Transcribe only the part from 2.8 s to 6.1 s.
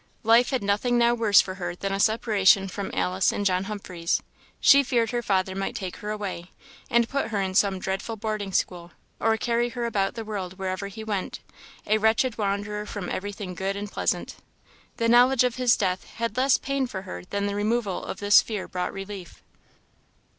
Alice and John Humphreys; she feared her father might take her